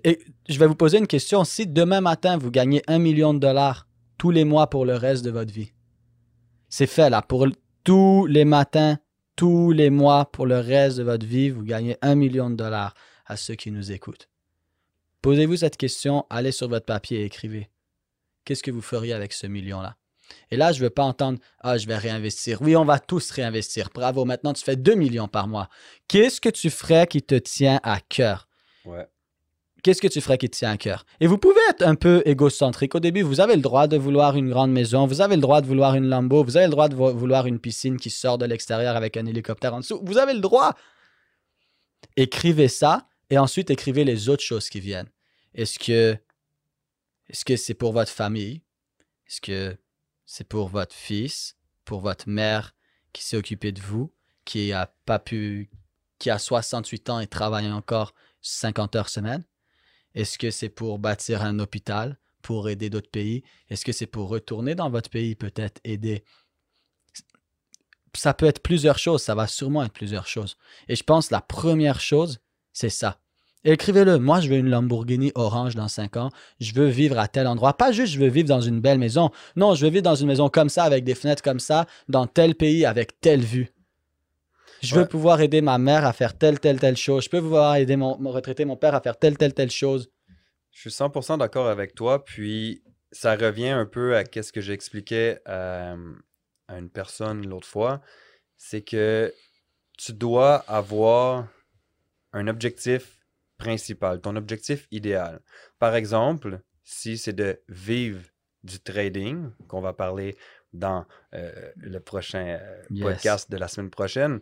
Et 0.05 0.21
je 0.49 0.59
vais 0.59 0.67
vous 0.67 0.77
poser 0.77 0.99
une 0.99 1.09
question. 1.09 1.43
Si 1.43 1.67
demain 1.67 2.01
matin, 2.01 2.37
vous 2.37 2.53
gagnez 2.53 2.83
un 2.87 2.99
million 2.99 3.35
de 3.35 3.41
dollars 3.41 3.89
tous 4.17 4.31
les 4.31 4.45
mois 4.45 4.69
pour 4.69 4.85
le 4.85 4.95
reste 4.95 5.25
de 5.25 5.31
votre 5.31 5.53
vie, 5.53 5.73
c'est 6.69 6.87
fait, 6.87 7.11
là. 7.11 7.23
Pour 7.23 7.47
tous 7.85 8.27
les 8.27 8.45
matins, 8.45 8.99
tous 9.35 9.73
les 9.73 9.91
mois, 9.91 10.31
pour 10.31 10.47
le 10.47 10.59
reste 10.59 10.99
de 10.99 11.03
votre 11.03 11.27
vie, 11.27 11.51
vous 11.51 11.63
gagnez 11.63 11.97
un 12.01 12.15
million 12.15 12.49
de 12.51 12.57
dollars 12.57 12.95
à 13.27 13.37
ceux 13.37 13.55
qui 13.55 13.71
nous 13.71 13.93
écoutent. 13.93 14.29
Posez-vous 15.27 15.57
cette 15.57 15.77
question, 15.77 16.25
allez 16.31 16.53
sur 16.53 16.69
votre 16.69 16.87
papier 16.87 17.23
et 17.23 17.25
écrivez. 17.25 17.69
Qu'est-ce 18.45 18.63
que 18.63 18.71
vous 18.71 18.81
feriez 18.81 19.13
avec 19.13 19.33
ce 19.33 19.49
million-là? 19.49 19.97
Et 20.53 20.57
là, 20.57 20.71
je 20.71 20.79
ne 20.79 20.85
veux 20.85 20.91
pas 20.91 21.03
entendre 21.03 21.41
Ah, 21.59 21.79
je 21.79 21.89
vais 21.89 21.97
réinvestir. 21.97 22.63
Oui, 22.63 22.77
on 22.77 22.85
va 22.85 23.01
tous 23.01 23.29
réinvestir. 23.33 23.89
Bravo, 23.93 24.25
maintenant 24.25 24.53
tu 24.53 24.63
fais 24.63 24.77
2 24.77 24.95
millions 24.95 25.27
par 25.27 25.49
mois. 25.49 25.69
Qu'est-ce 26.07 26.41
que 26.41 26.49
tu 26.49 26.71
ferais 26.71 27.09
qui 27.09 27.23
te 27.23 27.35
tient 27.35 27.81
à 27.83 27.99
cœur? 27.99 28.47
Ouais. 28.85 29.05
Qu'est-ce 29.83 30.01
que 30.01 30.07
tu 30.07 30.21
ferais 30.21 30.39
qui 30.39 30.49
te 30.49 30.57
tient 30.59 30.71
à 30.71 30.77
cœur? 30.77 31.05
Et 31.19 31.27
vous 31.27 31.39
pouvez 31.39 31.61
être 31.71 31.83
un 31.83 31.97
peu 31.97 32.23
égocentrique. 32.25 32.95
Au 32.95 33.01
début, 33.01 33.23
vous 33.23 33.41
avez 33.41 33.57
le 33.57 33.63
droit 33.63 33.89
de 33.89 33.97
vouloir 33.97 34.37
une 34.37 34.49
grande 34.51 34.71
maison, 34.71 35.09
vous 35.09 35.23
avez 35.23 35.35
le 35.35 35.43
droit 35.43 35.61
de 35.61 35.67
vouloir 35.67 35.97
une 35.97 36.09
Lambo, 36.09 36.45
vous 36.45 36.57
avez 36.57 36.67
le 36.67 36.71
droit 36.71 36.89
de 36.89 36.95
vo- 36.95 37.13
vouloir 37.13 37.47
une 37.49 37.59
piscine 37.59 37.97
qui 37.97 38.11
sort 38.11 38.39
de 38.39 38.47
l'extérieur 38.47 38.95
avec 38.95 39.17
un 39.17 39.27
hélicoptère 39.27 39.75
en 39.75 39.81
dessous. 39.81 40.01
Vous 40.05 40.19
avez 40.19 40.35
le 40.35 40.41
droit. 40.41 40.77
Écrivez 42.17 42.69
ça 42.69 43.09
et 43.29 43.39
ensuite 43.39 43.71
écrivez 43.71 44.05
les 44.05 44.29
autres 44.29 44.45
choses 44.45 44.69
qui 44.69 44.79
viennent. 44.79 45.11
Est-ce 45.57 45.79
que 45.79 46.19
est-ce 47.29 47.45
que 47.45 47.57
c'est 47.57 47.75
pour 47.75 47.93
votre 47.93 48.13
famille? 48.13 48.63
Est-ce 49.27 49.41
que 49.41 49.77
c'est 50.27 50.47
pour 50.47 50.69
votre 50.69 50.95
fils, 50.95 51.57
pour 51.85 52.01
votre 52.01 52.29
mère 52.29 52.75
qui 53.13 53.25
s'est 53.25 53.37
occupée 53.37 53.73
de 53.73 53.81
vous, 53.81 54.13
qui 54.45 54.73
a 54.73 54.95
pas 55.07 55.19
pu, 55.19 55.71
qui 56.19 56.31
a 56.31 56.39
68 56.39 57.11
ans 57.11 57.21
et 57.21 57.27
travaille 57.27 57.73
encore 57.73 58.15
50 58.43 58.97
heures 58.97 59.09
semaine? 59.09 59.45
Est-ce 60.15 60.39
que 60.39 60.51
c'est 60.51 60.69
pour 60.69 60.99
bâtir 60.99 61.43
un 61.43 61.59
hôpital, 61.59 62.19
pour 62.43 62.69
aider 62.69 62.91
d'autres 62.91 63.11
pays? 63.11 63.43
Est-ce 63.71 63.85
que 63.85 63.93
c'est 63.93 64.07
pour 64.07 64.29
retourner 64.29 64.75
dans 64.75 64.91
votre 64.91 65.11
pays, 65.11 65.35
peut-être 65.35 65.81
aider? 65.85 66.23
Ça 68.15 68.35
peut 68.35 68.47
être 68.47 68.63
plusieurs 68.63 68.99
choses, 68.99 69.23
ça 69.23 69.35
va 69.35 69.47
sûrement 69.47 69.85
être 69.85 69.93
plusieurs 69.93 70.27
choses. 70.27 70.57
Et 70.89 70.97
je 70.97 71.03
pense 71.03 71.29
que 71.29 71.35
la 71.35 71.41
première 71.41 72.01
chose, 72.01 72.41
c'est 72.73 72.91
ça. 72.91 73.21
Écrivez-le. 73.67 74.19
Moi, 74.19 74.41
je 74.41 74.49
veux 74.49 74.57
une 74.57 74.71
Lamborghini 74.71 75.33
orange 75.35 75.75
dans 75.75 75.89
5 75.89 76.17
ans. 76.17 76.31
Je 76.61 76.73
veux 76.73 76.87
vivre 76.87 77.19
à 77.19 77.27
tel 77.27 77.47
endroit. 77.49 77.77
Pas 77.77 77.91
juste 77.93 78.13
je 78.15 78.19
veux 78.21 78.29
vivre 78.29 78.49
dans 78.49 78.61
une 78.61 78.81
belle 78.81 78.99
maison. 78.99 79.31
Non, 79.57 79.75
je 79.75 79.85
veux 79.85 79.91
vivre 79.91 80.05
dans 80.05 80.15
une 80.15 80.29
maison 80.29 80.49
comme 80.49 80.69
ça, 80.69 80.85
avec 80.85 81.03
des 81.05 81.15
fenêtres 81.17 81.43
comme 81.43 81.59
ça, 81.59 81.87
dans 82.09 82.27
tel 82.29 82.55
pays, 82.55 82.87
avec 82.87 83.21
telle 83.21 83.41
vue. 83.43 83.73
Je 84.83 84.95
veux 84.95 85.03
Ouais. 85.03 85.09
pouvoir 85.09 85.41
aider 85.41 85.63
ma 85.63 85.79
mère 85.79 86.05
à 86.07 86.13
faire 86.13 86.39
telle, 86.39 86.61
telle, 86.61 86.79
telle 86.79 86.97
chose. 86.97 87.25
Je 87.25 87.29
peux 87.31 87.41
pouvoir 87.41 87.75
aider 87.77 87.97
mon, 87.97 88.17
mon 88.19 88.31
retraité, 88.31 88.65
mon 88.65 88.77
père 88.77 88.95
à 88.95 89.01
faire 89.01 89.19
telle, 89.19 89.37
telle, 89.37 89.53
telle 89.53 89.71
chose. 89.71 90.11
Je 90.71 90.81
suis 90.81 90.91
100% 90.91 91.39
d'accord 91.39 91.67
avec 91.67 91.95
toi. 91.95 92.25
Puis 92.25 92.83
ça 93.11 93.35
revient 93.35 93.71
un 93.71 93.87
peu 93.87 94.17
à 94.17 94.23
ce 94.25 94.53
que 94.53 94.61
j'expliquais 94.61 95.41
à, 95.45 95.97
à 96.69 96.79
une 96.79 96.91
personne 96.91 97.47
l'autre 97.49 97.67
fois. 97.67 98.01
C'est 98.59 98.83
que 98.83 99.35
tu 99.99 100.13
dois 100.13 100.57
avoir 100.69 101.49
un 102.33 102.47
objectif 102.47 103.16
principal, 103.59 104.21
ton 104.21 104.37
objectif 104.37 104.87
idéal. 104.91 105.41
Par 105.79 105.95
exemple, 105.95 106.61
si 106.85 107.19
c'est 107.19 107.33
de 107.33 107.61
vivre 107.69 108.21
du 108.65 108.81
trading, 108.81 109.51
qu'on 109.69 109.81
va 109.81 109.93
parler 109.93 110.37
dans 110.73 111.07
euh, 111.35 111.73
le 111.77 112.01
prochain 112.01 112.59
euh, 112.61 112.83
Yes. 112.91 113.03
podcast 113.03 113.51
de 113.51 113.57
la 113.57 113.69
semaine 113.69 113.91
prochaine, 113.91 114.41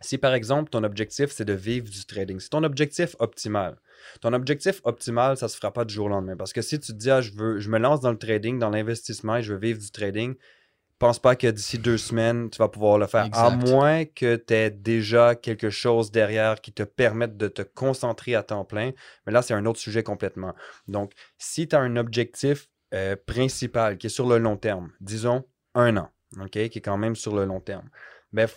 si 0.00 0.16
par 0.18 0.34
exemple 0.34 0.70
ton 0.70 0.84
objectif 0.84 1.30
c'est 1.32 1.44
de 1.44 1.54
vivre 1.54 1.88
du 1.90 2.04
trading, 2.06 2.38
c'est 2.38 2.50
ton 2.50 2.62
objectif 2.62 3.16
optimal. 3.18 3.76
Ton 4.20 4.32
objectif 4.32 4.80
optimal, 4.84 5.36
ça 5.36 5.48
se 5.48 5.56
fera 5.56 5.72
pas 5.72 5.84
du 5.84 5.92
jour 5.92 6.06
au 6.06 6.08
lendemain. 6.08 6.36
Parce 6.36 6.52
que 6.52 6.62
si 6.62 6.78
tu 6.78 6.92
te 6.92 6.96
dis, 6.96 7.10
ah, 7.10 7.20
je, 7.20 7.32
veux, 7.32 7.58
je 7.58 7.68
me 7.68 7.78
lance 7.78 8.00
dans 8.00 8.12
le 8.12 8.18
trading, 8.18 8.58
dans 8.60 8.70
l'investissement 8.70 9.36
et 9.38 9.42
je 9.42 9.52
veux 9.54 9.58
vivre 9.58 9.80
du 9.80 9.90
trading, 9.90 10.36
pense 10.98 11.18
pas 11.18 11.36
que 11.36 11.46
d'ici 11.46 11.78
deux 11.78 11.98
semaines, 11.98 12.50
tu 12.50 12.58
vas 12.58 12.68
pouvoir 12.68 12.98
le 12.98 13.06
faire. 13.06 13.28
À 13.32 13.50
moins 13.50 14.04
que 14.04 14.36
tu 14.36 14.54
aies 14.54 14.70
déjà 14.70 15.34
quelque 15.34 15.70
chose 15.70 16.10
derrière 16.10 16.60
qui 16.60 16.72
te 16.72 16.82
permette 16.82 17.36
de 17.36 17.48
te 17.48 17.62
concentrer 17.62 18.34
à 18.34 18.42
temps 18.42 18.64
plein. 18.64 18.92
Mais 19.26 19.32
là, 19.32 19.42
c'est 19.42 19.54
un 19.54 19.64
autre 19.66 19.78
sujet 19.78 20.02
complètement. 20.02 20.54
Donc, 20.88 21.12
si 21.38 21.68
tu 21.68 21.76
as 21.76 21.80
un 21.80 21.96
objectif 21.96 22.68
euh, 22.94 23.16
principal 23.26 23.98
qui 23.98 24.08
est 24.08 24.10
sur 24.10 24.28
le 24.28 24.38
long 24.38 24.56
terme, 24.56 24.90
disons 25.00 25.44
un 25.74 25.96
an, 25.96 26.10
OK, 26.40 26.50
qui 26.50 26.58
est 26.58 26.82
quand 26.82 26.98
même 26.98 27.16
sur 27.16 27.34
le 27.34 27.44
long 27.44 27.60
terme, 27.60 27.88
ben, 28.32 28.48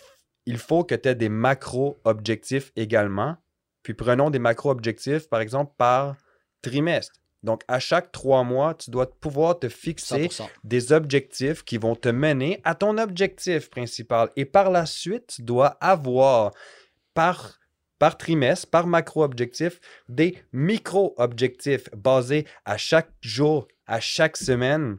il 0.46 0.58
faut 0.58 0.84
que 0.84 0.94
tu 0.94 1.08
aies 1.08 1.14
des 1.14 1.28
macro-objectifs 1.28 2.72
également. 2.76 3.36
Puis 3.82 3.94
prenons 3.94 4.30
des 4.30 4.38
macro-objectifs, 4.38 5.28
par 5.28 5.40
exemple, 5.40 5.72
par 5.76 6.16
trimestre. 6.62 7.21
Donc, 7.42 7.62
à 7.66 7.80
chaque 7.80 8.12
trois 8.12 8.44
mois, 8.44 8.74
tu 8.74 8.90
dois 8.90 9.10
pouvoir 9.10 9.58
te 9.58 9.68
fixer 9.68 10.28
100%. 10.28 10.48
des 10.64 10.92
objectifs 10.92 11.64
qui 11.64 11.76
vont 11.76 11.96
te 11.96 12.08
mener 12.08 12.60
à 12.64 12.74
ton 12.74 12.98
objectif 12.98 13.68
principal. 13.68 14.30
Et 14.36 14.44
par 14.44 14.70
la 14.70 14.86
suite, 14.86 15.26
tu 15.36 15.42
dois 15.42 15.76
avoir 15.80 16.52
par, 17.14 17.58
par 17.98 18.16
trimestre, 18.16 18.68
par 18.70 18.86
macro-objectif, 18.86 19.80
des 20.08 20.38
micro-objectifs 20.52 21.88
basés 21.96 22.46
à 22.64 22.76
chaque 22.76 23.10
jour, 23.20 23.66
à 23.86 23.98
chaque 23.98 24.36
semaine, 24.36 24.98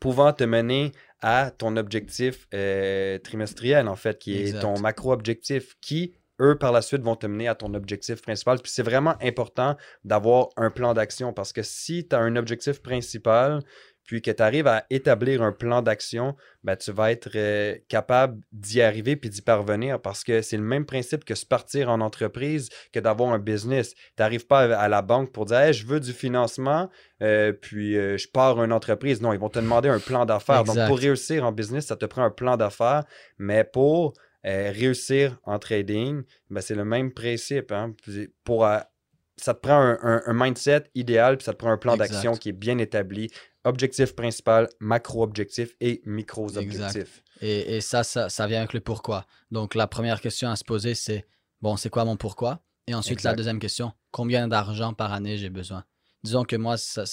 pouvant 0.00 0.32
te 0.32 0.44
mener 0.44 0.92
à 1.20 1.50
ton 1.50 1.76
objectif 1.76 2.46
euh, 2.54 3.18
trimestriel, 3.18 3.88
en 3.88 3.96
fait, 3.96 4.18
qui 4.18 4.36
est 4.36 4.48
Exact. 4.48 4.60
ton 4.60 4.78
macro-objectif, 4.78 5.74
qui, 5.80 6.14
eux, 6.40 6.56
par 6.58 6.72
la 6.72 6.82
suite, 6.82 7.02
vont 7.02 7.16
te 7.16 7.26
mener 7.26 7.48
à 7.48 7.54
ton 7.54 7.74
objectif 7.74 8.22
principal. 8.22 8.58
Puis 8.60 8.72
c'est 8.72 8.82
vraiment 8.82 9.14
important 9.22 9.76
d'avoir 10.04 10.48
un 10.56 10.70
plan 10.70 10.94
d'action 10.94 11.32
parce 11.32 11.52
que 11.52 11.62
si 11.62 12.06
tu 12.06 12.16
as 12.16 12.18
un 12.18 12.36
objectif 12.36 12.82
principal, 12.82 13.62
puis 14.04 14.20
que 14.20 14.30
tu 14.30 14.42
arrives 14.42 14.66
à 14.66 14.84
établir 14.90 15.42
un 15.42 15.52
plan 15.52 15.82
d'action, 15.82 16.36
ben, 16.62 16.76
tu 16.76 16.92
vas 16.92 17.10
être 17.10 17.30
euh, 17.34 17.76
capable 17.88 18.40
d'y 18.52 18.82
arriver 18.82 19.16
puis 19.16 19.30
d'y 19.30 19.40
parvenir 19.40 20.00
parce 20.00 20.24
que 20.24 20.42
c'est 20.42 20.56
le 20.56 20.62
même 20.62 20.84
principe 20.84 21.24
que 21.24 21.34
se 21.34 21.46
partir 21.46 21.88
en 21.88 22.00
entreprise 22.00 22.68
que 22.92 23.00
d'avoir 23.00 23.32
un 23.32 23.38
business. 23.38 23.94
Tu 23.94 24.02
n'arrives 24.18 24.46
pas 24.46 24.76
à, 24.76 24.88
la 24.88 25.02
banque 25.02 25.32
pour 25.32 25.46
dire 25.46 25.58
Hey, 25.58 25.72
je 25.72 25.86
veux 25.86 26.00
du 26.00 26.12
financement, 26.12 26.90
euh, 27.22 27.52
puis 27.52 27.96
euh, 27.96 28.18
je 28.18 28.28
pars 28.28 28.62
une 28.62 28.72
entreprise. 28.72 29.22
Non, 29.22 29.32
ils 29.32 29.38
vont 29.38 29.48
te 29.48 29.58
demander 29.58 29.88
un 29.88 30.00
plan 30.00 30.26
d'affaires. 30.26 30.64
Donc, 30.64 30.76
pour 30.86 30.98
réussir 30.98 31.44
en 31.44 31.52
business, 31.52 31.86
ça 31.86 31.96
te 31.96 32.04
prend 32.04 32.24
un 32.24 32.30
plan 32.30 32.56
d'affaires, 32.56 33.04
mais 33.38 33.64
pour 33.64 34.14
euh, 34.46 34.70
réussir 34.72 35.38
en 35.44 35.58
trading, 35.58 36.22
ben, 36.50 36.60
c'est 36.60 36.74
le 36.74 36.84
même 36.84 37.12
principe. 37.12 37.72
hein. 37.72 37.94
Pour, 38.44 38.66
euh, 38.66 38.78
ça 39.36 39.54
te 39.54 39.60
prend 39.60 39.74
un, 39.80 39.98
un- 40.02 40.22
un 40.26 40.32
mindset 40.34 40.84
idéal, 40.94 41.36
puis 41.38 41.44
ça 41.44 41.52
te 41.52 41.58
prend 41.58 41.70
un 41.70 41.78
plan 41.78 41.92
d'action 41.96 42.32
qui 42.40 42.50
est 42.50 42.52
bien 42.52 42.78
établi. 42.78 43.30
Objectif 43.64 44.14
principal, 44.14 44.68
macro-objectif 44.80 45.74
et 45.80 46.02
micro-objectifs. 46.04 47.22
Et, 47.40 47.76
et 47.76 47.80
ça, 47.80 48.04
ça, 48.04 48.28
ça 48.28 48.46
vient 48.46 48.58
avec 48.58 48.74
le 48.74 48.80
pourquoi. 48.80 49.26
Donc, 49.50 49.74
la 49.74 49.86
première 49.86 50.20
question 50.20 50.50
à 50.50 50.56
se 50.56 50.64
poser, 50.64 50.94
c'est 50.94 51.26
bon, 51.62 51.76
c'est 51.76 51.90
quoi 51.90 52.04
mon 52.04 52.16
pourquoi? 52.16 52.60
Et 52.86 52.94
ensuite, 52.94 53.22
la 53.22 53.30
deuxième 53.36 53.58
question, 53.58 53.92
combien 54.10 54.46
d'argent 54.48 54.92
par 54.92 55.12
année 55.12 55.38
j'ai 55.38 55.48
besoin? 55.50 55.84
Disons 56.22 56.44
que 56.44 56.56
moi, 56.56 56.76
ça- 56.76 57.04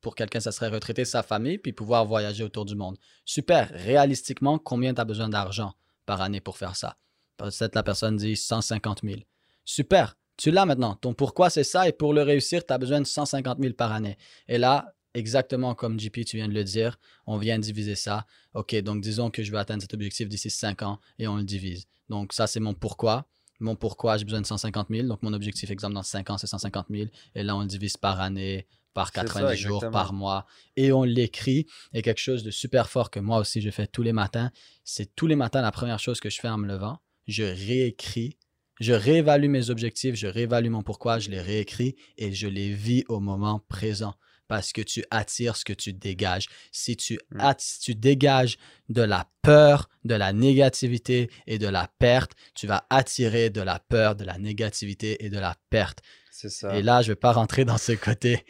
pour 0.00 0.14
quelqu'un, 0.14 0.40
ça 0.40 0.52
serait 0.52 0.68
retraiter 0.68 1.04
sa 1.04 1.22
famille 1.22 1.58
puis 1.58 1.72
pouvoir 1.72 2.04
voyager 2.06 2.44
autour 2.44 2.64
du 2.66 2.76
monde. 2.76 2.96
Super. 3.24 3.70
Réalistiquement, 3.70 4.58
combien 4.58 4.94
tu 4.94 5.00
as 5.00 5.04
besoin 5.04 5.28
d'argent? 5.28 5.72
Par 6.04 6.20
année 6.20 6.40
pour 6.40 6.56
faire 6.56 6.76
ça 6.76 6.96
Peut-être 7.36 7.74
la 7.74 7.82
personne 7.82 8.16
dit 8.16 8.36
150 8.36 9.00
000. 9.02 9.20
Super. 9.64 10.16
Tu 10.36 10.50
l'as 10.50 10.66
maintenant. 10.66 10.94
Ton 10.94 11.14
pourquoi, 11.14 11.50
c'est 11.50 11.64
ça. 11.64 11.88
Et 11.88 11.92
pour 11.92 12.12
le 12.12 12.22
réussir, 12.22 12.64
tu 12.64 12.72
as 12.72 12.78
besoin 12.78 13.00
de 13.00 13.06
150 13.06 13.58
000 13.60 13.74
par 13.74 13.92
année. 13.92 14.16
Et 14.48 14.58
là, 14.58 14.94
exactement 15.14 15.74
comme 15.74 15.98
JP, 15.98 16.24
tu 16.24 16.36
viens 16.36 16.48
de 16.48 16.54
le 16.54 16.64
dire, 16.64 16.98
on 17.26 17.38
vient 17.38 17.58
diviser 17.58 17.94
ça. 17.94 18.26
OK, 18.54 18.74
donc 18.82 19.00
disons 19.00 19.30
que 19.30 19.42
je 19.42 19.52
veux 19.52 19.58
atteindre 19.58 19.82
cet 19.82 19.94
objectif 19.94 20.28
d'ici 20.28 20.50
5 20.50 20.82
ans 20.82 21.00
et 21.18 21.28
on 21.28 21.36
le 21.36 21.44
divise. 21.44 21.86
Donc 22.08 22.32
ça, 22.32 22.46
c'est 22.46 22.60
mon 22.60 22.74
pourquoi. 22.74 23.26
Mon 23.60 23.76
pourquoi, 23.76 24.16
j'ai 24.16 24.24
besoin 24.24 24.40
de 24.40 24.46
150 24.46 24.88
000. 24.90 25.06
Donc 25.06 25.22
mon 25.22 25.32
objectif, 25.32 25.70
exemple, 25.70 25.94
dans 25.94 26.02
5 26.02 26.30
ans, 26.30 26.38
c'est 26.38 26.48
150 26.48 26.86
000. 26.90 27.08
Et 27.34 27.42
là, 27.42 27.56
on 27.56 27.60
le 27.60 27.66
divise 27.66 27.96
par 27.96 28.20
année, 28.20 28.66
par 28.94 29.08
C'est 29.08 29.20
ça, 29.20 29.24
90 29.24 29.56
jours, 29.56 29.84
par 29.90 30.12
mois. 30.12 30.46
Et 30.76 30.92
on 30.92 31.02
l'écrit. 31.02 31.66
Et 31.92 32.02
quelque 32.02 32.20
chose 32.20 32.42
de 32.42 32.50
super 32.50 32.88
fort 32.88 33.10
que 33.10 33.20
moi 33.20 33.38
aussi, 33.38 33.60
je 33.60 33.70
fais 33.70 33.86
tous 33.86 34.02
les 34.02 34.12
matins, 34.12 34.50
c'est 34.84 35.14
tous 35.14 35.26
les 35.26 35.36
matins, 35.36 35.60
la 35.60 35.72
première 35.72 35.98
chose 35.98 36.20
que 36.20 36.30
je 36.30 36.40
fais 36.40 36.48
en 36.48 36.58
me 36.58 36.66
levant, 36.66 37.00
je 37.26 37.44
réécris. 37.44 38.38
Je 38.80 38.92
réévalue 38.92 39.48
mes 39.48 39.70
objectifs, 39.70 40.16
je 40.16 40.26
réévalue 40.26 40.68
mon 40.68 40.82
pourquoi, 40.82 41.20
je 41.20 41.30
les 41.30 41.40
réécris 41.40 41.94
et 42.18 42.32
je 42.32 42.48
les 42.48 42.72
vis 42.72 43.04
au 43.08 43.20
moment 43.20 43.60
présent 43.68 44.14
parce 44.48 44.72
que 44.72 44.82
tu 44.82 45.04
attires 45.10 45.56
ce 45.56 45.64
que 45.64 45.72
tu 45.72 45.92
dégages. 45.92 46.48
Si 46.72 46.96
tu, 46.96 47.18
Mm. 47.30 47.52
si 47.58 47.80
tu 47.80 47.94
dégages 47.94 48.58
de 48.88 49.02
la 49.02 49.28
peur, 49.42 49.88
de 50.04 50.14
la 50.14 50.32
négativité 50.32 51.30
et 51.46 51.58
de 51.58 51.68
la 51.68 51.88
perte, 51.98 52.32
tu 52.54 52.66
vas 52.66 52.86
attirer 52.90 53.50
de 53.50 53.60
la 53.60 53.78
peur, 53.78 54.16
de 54.16 54.24
la 54.24 54.38
négativité 54.38 55.24
et 55.24 55.30
de 55.30 55.38
la 55.38 55.54
perte. 55.70 56.00
C'est 56.30 56.50
ça. 56.50 56.76
Et 56.76 56.82
là, 56.82 57.00
je 57.00 57.08
ne 57.08 57.12
vais 57.12 57.20
pas 57.20 57.32
rentrer 57.32 57.64
dans 57.64 57.78
ce 57.78 57.92
côté 57.92 58.44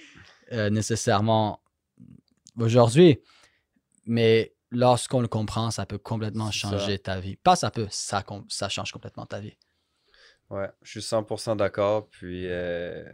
euh, 0.52 0.70
nécessairement 0.70 1.60
aujourd'hui, 2.58 3.20
mais 4.06 4.54
lorsqu'on 4.70 5.20
le 5.20 5.28
comprend, 5.28 5.70
ça 5.70 5.86
peut 5.86 5.98
complètement 5.98 6.46
ça. 6.46 6.70
changer 6.70 6.98
ta 6.98 7.20
vie. 7.20 7.36
Pas 7.36 7.56
ça 7.56 7.70
peut, 7.70 7.86
ça, 7.90 8.24
ça 8.48 8.68
change 8.68 8.92
complètement 8.92 9.26
ta 9.26 9.40
vie. 9.40 9.56
Ouais, 10.50 10.68
je 10.82 10.90
suis 10.90 11.00
100% 11.00 11.56
d'accord. 11.56 12.08
Puis, 12.10 12.46
euh, 12.48 13.04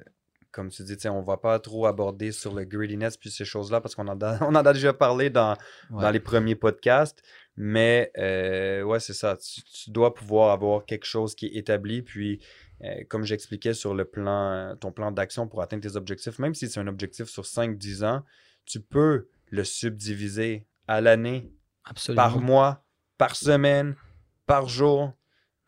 comme 0.51 0.69
tu 0.71 0.83
dis, 0.83 0.97
on 1.09 1.23
va 1.23 1.37
pas 1.37 1.59
trop 1.61 1.87
aborder 1.87 2.33
sur 2.33 2.53
le 2.55 2.65
greediness 2.65 3.17
puis 3.17 3.31
ces 3.31 3.45
choses-là 3.45 3.81
parce 3.81 3.95
qu'on 3.95 4.09
en, 4.09 4.21
a- 4.21 4.39
on 4.45 4.55
en 4.55 4.67
a 4.67 4.73
déjà 4.73 4.93
parlé 4.93 5.31
dans, 5.31 5.57
Ouais. 5.91 6.03
dans 6.03 6.11
les 6.11 6.21
premiers 6.21 6.57
podcasts. 6.57 7.23
Mais 7.57 8.11
euh, 8.19 8.83
ouais, 8.83 9.01
c'est 9.01 9.13
ça. 9.13 9.37
Tu, 9.37 9.63
tu 9.63 9.91
dois 9.91 10.13
pouvoir 10.15 10.51
avoir 10.51 10.85
quelque 10.87 11.05
chose 11.07 11.35
qui 11.35 11.47
est 11.47 11.57
établi. 11.57 12.03
Puis, 12.03 12.41
euh, 12.83 13.05
comme 13.09 13.25
j'expliquais 13.25 13.75
sur 13.75 13.95
le 13.95 14.05
plan, 14.05 14.77
ton 14.81 14.93
plan 14.93 15.13
d'action 15.13 15.49
pour 15.49 15.63
atteindre 15.63 15.83
tes 15.83 15.97
objectifs, 15.97 16.39
même 16.39 16.55
si 16.55 16.69
c'est 16.69 16.81
un 16.81 16.87
objectif 16.87 17.29
sur 17.29 17.45
5-10 17.45 18.05
ans, 18.05 18.25
tu 18.65 18.81
peux 18.81 19.29
le 19.49 19.65
subdiviser 19.65 20.67
à 20.87 21.01
l'année, 21.01 21.53
par 22.15 22.41
mois, 22.41 22.85
par 23.19 23.37
semaine, 23.37 23.95
par 24.47 24.69
jour 24.69 25.13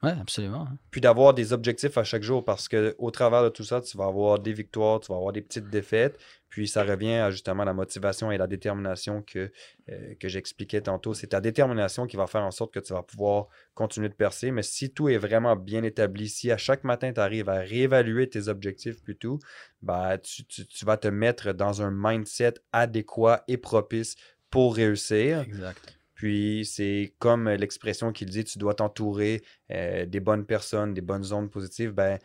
Ouais, 0.02 0.14
absolument. 0.20 0.62
hein. 0.68 0.78
puis 0.90 1.00
d'avoir 1.00 1.32
des 1.32 1.52
objectifs 1.52 1.96
à 1.96 2.02
chaque 2.02 2.24
jour 2.24 2.44
parce 2.44 2.66
que 2.68 2.94
au 2.98 3.12
travers 3.12 3.44
de 3.44 3.48
tout 3.50 3.62
ça, 3.62 3.80
tu 3.80 3.96
vas 3.96 4.06
avoir 4.06 4.40
des 4.40 4.52
victoires, 4.52 4.98
tu 4.98 5.12
vas 5.12 5.16
avoir 5.16 5.32
des 5.32 5.42
petites 5.42 5.70
défaites, 5.70 6.18
puis 6.48 6.66
ça 6.66 6.82
revient 6.82 7.14
à 7.14 7.30
justement 7.30 7.62
la 7.62 7.72
motivation 7.72 8.32
et 8.32 8.36
la 8.36 8.48
détermination 8.48 9.22
que, 9.22 9.52
euh, 9.90 10.14
que 10.18 10.28
j'expliquais 10.28 10.80
tantôt. 10.80 11.14
C'est 11.14 11.28
ta 11.28 11.40
détermination 11.40 12.06
qui 12.08 12.16
va 12.16 12.26
faire 12.26 12.42
en 12.42 12.50
sorte 12.50 12.74
que 12.74 12.80
tu 12.80 12.92
vas 12.92 13.04
pouvoir 13.04 13.46
continuer 13.74 14.08
de 14.08 14.14
percer, 14.14 14.50
mais 14.50 14.62
si 14.64 14.92
tout 14.92 15.08
est 15.08 15.18
vraiment 15.18 15.54
bien 15.54 15.84
établi, 15.84 16.28
si 16.28 16.50
à 16.50 16.56
chaque 16.56 16.82
matin 16.82 17.12
tu 17.12 17.20
arrives 17.20 17.48
à 17.48 17.60
réévaluer 17.60 18.28
tes 18.28 18.48
objectifs 18.48 18.96
tout, 19.20 19.38
bah, 19.82 20.18
tu, 20.18 20.44
tu- 20.46 20.66
tu 20.66 20.84
vas 20.84 20.96
te 20.96 21.06
mettre 21.08 21.52
dans 21.52 21.80
un 21.80 21.92
mindset 21.92 22.54
adéquat 22.72 23.44
et 23.46 23.56
propice 23.56 24.16
pour 24.50 24.74
réussir. 24.74 25.40
Exact. 25.42 25.96
Puis 26.22 26.64
c'est 26.64 27.16
comme 27.18 27.48
l'expression 27.48 28.12
qu'il 28.12 28.30
dit, 28.30 28.44
tu 28.44 28.56
dois 28.56 28.74
t'entourer 28.74 29.42
euh, 29.72 30.06
des 30.06 30.20
bonnes 30.20 30.46
personnes, 30.46 30.94
des 30.94 31.00
bonnes 31.00 31.32
ondes 31.32 31.50
positives. 31.50 31.90
Ben, 31.90 32.20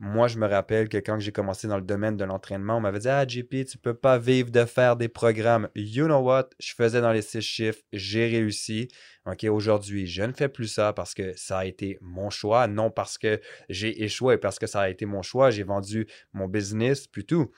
moi, 0.00 0.26
je 0.26 0.36
me 0.36 0.48
rappelle 0.48 0.88
que 0.88 0.96
quand 0.96 1.20
j'ai 1.20 1.30
commencé 1.30 1.68
dans 1.68 1.76
le 1.76 1.84
domaine 1.84 2.16
de 2.16 2.24
l'entraînement, 2.24 2.78
on 2.78 2.80
m'avait 2.80 2.98
dit 2.98 3.08
Ah, 3.08 3.24
JP, 3.24 3.64
tu 3.64 3.78
peux 3.78 3.94
pas 3.94 4.18
vivre 4.18 4.50
de 4.50 4.64
faire 4.64 4.96
des 4.96 5.06
programmes. 5.06 5.68
You 5.76 6.06
know 6.06 6.18
what? 6.18 6.48
Je 6.58 6.74
faisais 6.74 7.00
dans 7.00 7.12
les 7.12 7.22
six 7.22 7.40
chiffres, 7.40 7.78
j'ai 7.92 8.26
réussi. 8.26 8.88
OK, 9.26 9.44
aujourd'hui, 9.44 10.08
je 10.08 10.24
ne 10.24 10.32
fais 10.32 10.48
plus 10.48 10.66
ça 10.66 10.92
parce 10.92 11.14
que 11.14 11.32
ça 11.36 11.58
a 11.58 11.66
été 11.66 11.98
mon 12.00 12.30
choix, 12.30 12.66
non 12.66 12.90
parce 12.90 13.16
que 13.16 13.40
j'ai 13.68 14.02
échoué, 14.02 14.38
parce 14.38 14.58
que 14.58 14.66
ça 14.66 14.80
a 14.80 14.88
été 14.88 15.06
mon 15.06 15.22
choix. 15.22 15.52
J'ai 15.52 15.62
vendu 15.62 16.08
mon 16.32 16.48
business, 16.48 17.06
puis 17.06 17.24
tout. 17.24 17.52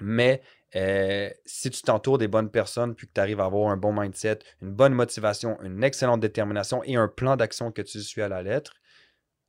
Mais 0.00 0.42
euh, 0.76 1.30
si 1.46 1.70
tu 1.70 1.82
t'entoures 1.82 2.18
des 2.18 2.28
bonnes 2.28 2.50
personnes, 2.50 2.94
puis 2.94 3.06
que 3.06 3.12
tu 3.14 3.20
arrives 3.20 3.40
à 3.40 3.44
avoir 3.44 3.70
un 3.70 3.76
bon 3.76 3.92
mindset, 3.92 4.40
une 4.60 4.72
bonne 4.72 4.92
motivation, 4.94 5.56
une 5.62 5.84
excellente 5.84 6.20
détermination 6.20 6.82
et 6.84 6.96
un 6.96 7.08
plan 7.08 7.36
d'action 7.36 7.70
que 7.70 7.82
tu 7.82 8.00
suis 8.00 8.22
à 8.22 8.28
la 8.28 8.42
lettre, 8.42 8.74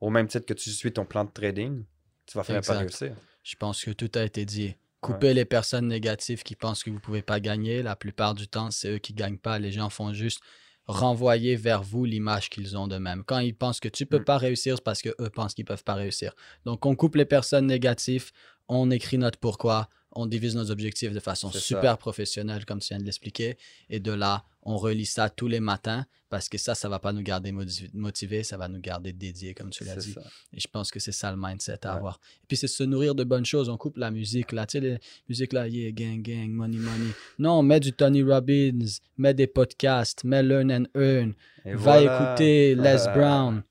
au 0.01 0.10
même 0.10 0.27
titre 0.27 0.46
que 0.46 0.53
tu 0.53 0.70
suis 0.70 0.91
ton 0.94 1.05
plan 1.05 1.24
de 1.25 1.32
trading, 1.32 1.84
tu 2.27 2.38
vas 2.38 2.44
par 2.44 2.55
Exact. 2.58 2.77
réussir. 2.79 3.15
Je 3.44 3.55
pense 3.55 3.84
que 3.84 3.91
tout 3.91 4.12
a 4.15 4.24
été 4.24 4.46
dit. 4.46 4.75
Couper 5.01 5.34
les 5.36 5.46
personnes 5.46 5.88
négatives 5.88 6.41
qui 6.41 6.55
pensent 6.55 6.84
que 6.84 6.89
vous 6.89 6.96
ne 6.96 7.01
pouvez 7.01 7.22
pas 7.22 7.39
gagner. 7.39 7.84
La 7.84 7.96
plupart 7.96 8.34
du 8.34 8.48
temps, 8.48 8.72
c'est 8.72 8.96
eux 8.96 8.98
qui 8.98 9.13
ne 9.13 9.17
gagnent 9.20 9.38
pas. 9.38 9.60
Les 9.60 9.72
gens 9.72 9.91
font 9.91 10.13
juste 10.13 10.41
renvoyer 10.88 11.55
vers 11.55 11.84
vous 11.84 12.05
l'image 12.05 12.50
qu'ils 12.50 12.77
ont 12.77 12.88
d'eux-mêmes. 12.88 13.24
Quand 13.24 13.39
ils 13.39 13.55
pensent 13.55 13.79
que 13.79 13.88
tu 13.88 14.03
ne 14.03 14.08
peux 14.10 14.20
Mm. 14.20 14.25
pas 14.25 14.38
réussir, 14.38 14.75
c'est 14.77 14.84
parce 14.84 15.01
qu'eux 15.01 15.29
pensent 15.34 15.53
qu'ils 15.53 15.63
ne 15.63 15.67
peuvent 15.67 15.84
pas 15.84 15.94
réussir. 15.96 16.34
Donc, 16.65 16.86
on 16.86 16.96
coupe 16.96 17.15
les 17.15 17.25
personnes 17.25 17.67
négatives, 17.67 18.32
on 18.67 18.89
écrit 18.91 19.17
notre 19.17 19.39
pourquoi, 19.39 19.89
on 20.15 20.25
divise 20.25 20.55
nos 20.55 20.72
objectifs 20.72 21.12
de 21.12 21.19
façon 21.19 21.51
ça. 21.51 21.60
super 21.60 21.98
professionnelle, 21.98 22.65
comme 22.65 22.79
tu 22.79 22.88
viens 22.89 23.00
de 23.00 23.03
l'expliquer. 23.03 23.57
Et 23.89 24.00
de 24.00 24.12
là, 24.12 24.43
on 24.63 24.77
relit 24.77 25.05
ça 25.05 25.29
tous 25.29 25.48
les 25.48 25.60
matins 25.60 26.05
parce 26.29 26.50
que 26.50 26.57
ça, 26.57 26.74
ça 26.74 26.88
ne 26.88 26.91
va 26.91 27.00
pas 27.00 27.13
nous 27.13 27.22
garder 27.22 27.51
motiv- 27.51 27.89
motivés, 27.93 28.43
ça 28.43 28.57
va 28.57 28.67
nous 28.67 28.79
garder 28.79 29.13
dédiés, 29.13 29.53
comme 29.53 29.69
tu 29.69 29.84
l'as 29.84 29.95
dit. 29.98 30.13
ça. 30.13 30.22
Et 30.53 30.60
je 30.60 30.67
pense 30.67 30.89
que 30.91 31.00
c'est 31.00 31.12
ça 31.12 31.29
le 31.31 31.38
mindset 31.39 31.86
à 31.86 31.91
Ouais. 31.91 31.98
avoir. 31.98 32.19
Et 32.43 32.45
puis 32.48 32.57
c'est 32.57 32.67
se 32.67 32.84
nourrir 32.84 33.13
de 33.13 33.24
bonnes 33.24 33.45
choses. 33.45 33.69
On 33.69 33.77
coupe 33.77 33.98
la 33.98 34.10
musique 34.10 34.51
là. 34.51 34.65
Tu 34.65 34.74
sais, 34.74 34.79
les 34.79 34.98
musiques 35.29 35.53
là, 35.53 35.67
yeah, 35.67 35.91
gang, 35.91 36.22
gang, 36.22 36.50
money, 36.50 36.77
money. 36.77 37.12
Non, 37.38 37.62
mets 37.62 37.79
du 37.79 37.93
Tony 37.93 38.24
Robbins, 38.24 38.79
mets 39.17 39.34
des 39.34 39.48
podcasts, 39.48 40.24
mets 40.24 40.41
Learn 40.43 40.72
and 40.72 40.86
Earn. 40.95 41.34
Et 41.65 41.74
Va 41.75 42.00
voilà. 42.01 42.27
écouter 42.31 42.75
Les. 42.75 42.98
Brown. 43.15 43.63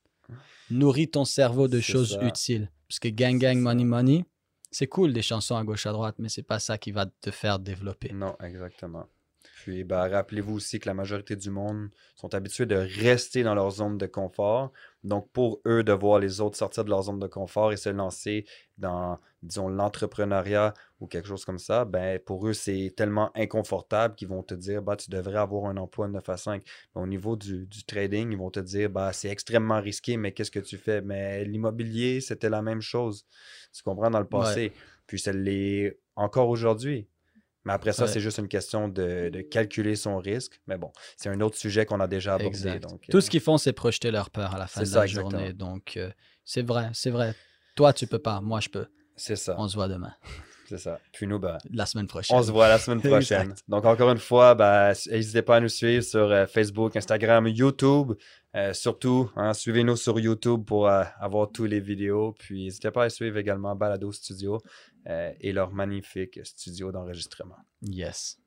Nourris 0.71 1.09
ton 1.09 1.25
cerveau 1.25 1.69
de 1.69 1.81
choses 1.81 2.13
ça. 2.15 2.27
utiles. 2.27 2.71
Parce 2.89 2.99
que 2.99 3.09
gang, 3.09 3.39
gang, 3.39 3.59
money, 3.59 3.85
money, 3.85 4.25
c'est 4.75 4.88
cool 4.88 5.12
des 5.12 5.23
chansons 5.23 5.57
à 5.57 5.62
gauche, 5.62 5.87
à 5.87 5.93
droite, 5.93 6.16
mais 6.19 6.28
c'est 6.28 6.43
pas 6.43 6.59
ça 6.59 6.78
qui 6.78 6.90
va 6.90 7.07
te 7.07 7.31
faire 7.31 7.61
développer. 7.61 8.12
Non, 8.12 8.37
exactement. 8.43 9.07
Puis, 9.64 9.83
ben, 9.83 10.06
rappelez-vous 10.09 10.56
aussi 10.56 10.78
que 10.78 10.87
la 10.87 10.92
majorité 10.92 11.37
du 11.37 11.49
monde 11.49 11.88
sont 12.16 12.35
habitués 12.35 12.66
de 12.66 12.75
rester 12.75 13.42
dans 13.42 13.54
leur 13.54 13.71
zone 13.71 13.97
de 13.97 14.04
confort. 14.04 14.73
Donc, 15.04 15.30
pour 15.33 15.62
eux, 15.66 15.83
de 15.83 15.92
voir 15.94 16.18
les 16.18 16.42
autres 16.42 16.59
sortir 16.59 16.85
de 16.85 16.90
leur 16.90 17.04
zone 17.04 17.18
de 17.18 17.26
confort 17.26 17.73
et 17.73 17.78
se 17.78 17.88
lancer 17.88 18.44
dans, 18.76 19.18
disons, 19.42 19.71
l'entrepreneuriat 19.71 20.75
ou 21.00 21.06
quelque 21.06 21.28
chose 21.28 21.47
comme 21.47 21.59
ça, 21.59 21.87
ben, 21.87 22.18
pour 22.18 22.47
eux, 22.47 22.52
c'est 22.52 22.92
tellement 22.94 23.30
inconfortable 23.35 24.16
qu'ils 24.16 24.28
vont 24.28 24.42
te 24.42 24.52
dire, 24.52 24.83
bah, 24.83 24.97
tu 24.97 25.09
devrais 25.09 25.38
avoir 25.38 25.64
un 25.71 25.78
emploi 25.78 26.09
de 26.09 26.12
9 26.12 26.28
à 26.28 26.37
5. 26.37 26.62
Mais 26.94 27.00
au 27.00 27.06
niveau 27.06 27.35
du, 27.35 27.64
du 27.64 27.85
trading, 27.85 28.33
ils 28.33 28.37
vont 28.37 28.50
te 28.50 28.61
dire, 28.61 28.90
bah, 28.90 29.14
c'est 29.14 29.30
extrêmement 29.30 29.80
risqué, 29.80 30.18
mais 30.18 30.33
qu'est-ce 30.33 30.50
que 30.50 30.61
tu 30.61 30.76
fais? 30.76 31.00
Mais 31.00 31.47
l'immobilier, 31.47 32.21
c'était 32.21 32.50
la 32.50 32.61
même 32.61 32.83
chose. 32.83 33.25
Tu 33.73 33.83
comprends? 33.83 34.11
Dans 34.11 34.21
le 34.21 34.28
passé. 34.28 34.73
Puis, 35.06 35.18
ça 35.18 35.33
l'est 35.33 35.99
encore 36.16 36.50
aujourd'hui. 36.50 37.09
Mais 37.64 37.73
après 37.73 37.92
ça, 37.92 38.04
Ouais. 38.04 38.09
c'est 38.11 38.21
juste 38.21 38.38
une 38.38 38.49
question 38.49 38.88
de, 38.88 39.30
de 39.30 39.40
calculer 39.40 39.97
son 39.97 40.18
risque. 40.18 40.61
Mais 40.66 40.76
bon, 40.76 40.92
c'est 41.16 41.28
un 41.30 41.40
autre 41.40 41.56
sujet 41.56 41.87
qu'on 41.87 42.00
a 42.00 42.06
déjà 42.06 42.35
abordé. 42.35 42.49
Exact. 42.49 42.83
Donc, 42.83 43.00
Tout 43.11 43.16
euh, 43.16 43.21
ce 43.21 43.30
qu'ils 43.30 43.40
font, 43.40 43.56
c'est 43.56 43.73
projeter 43.73 44.11
leur 44.11 44.30
peur 44.30 44.54
à 44.54 44.59
la 44.59 44.66
fin 44.66 44.83
de 44.83 44.87
la 44.94 45.02
exactement. 45.04 45.30
journée. 45.30 45.52
Donc, 45.52 45.97
euh, 45.97 46.11
c'est 46.44 46.62
vrai, 46.62 46.90
c'est 46.92 47.11
vrai. 47.11 47.35
Toi, 47.75 47.92
tu 47.92 48.06
peux 48.06 48.18
pas. 48.18 48.40
Moi, 48.40 48.61
je 48.61 48.68
peux. 48.68 48.87
c'est 49.16 49.37
ça. 49.37 49.54
On 49.59 49.66
se 49.68 49.75
voit 49.76 49.88
demain, 49.88 50.12
C'est 50.66 50.78
ça. 50.78 50.99
Puis 51.12 51.26
nous, 51.26 51.38
ben, 51.38 51.59
la 51.71 51.85
semaine 51.85 52.06
prochaine. 52.06 52.35
on 52.37 52.42
se 52.42 52.50
voit 52.50 52.68
la 52.68 52.78
semaine 52.78 53.00
prochaine. 53.11 53.54
Donc, 53.68 53.85
encore 53.85 54.11
une 54.11 54.18
fois, 54.18 54.54
ben, 54.54 54.92
n'hésitez 55.11 55.42
pas 55.42 55.56
à 55.56 55.61
nous 55.61 55.68
suivre 55.68 56.02
sur 56.02 56.30
euh, 56.33 56.47
Facebook, 56.47 56.97
Instagram, 56.97 57.47
YouTube. 57.49 58.12
Euh, 58.56 58.73
surtout, 58.73 59.30
hein, 59.37 59.52
suivez-nous 59.52 59.97
sur 59.97 60.18
YouTube 60.18 60.64
pour 60.64 60.88
euh, 60.88 61.02
avoir 61.21 61.50
tous 61.50 61.64
les 61.66 61.80
vidéos. 61.80 62.33
Puis, 62.38 62.64
n'hésitez 62.64 62.90
pas 62.90 63.04
à 63.04 63.11
suivre 63.11 63.37
également 63.37 63.75
Balado 63.76 64.11
Studio 64.12 64.59
euh, 65.07 65.33
et 65.41 65.53
leur 65.53 65.73
magnifique 65.73 66.41
studio 66.45 66.93
d'enregistrement. 66.93 67.59
Yes. 67.83 68.39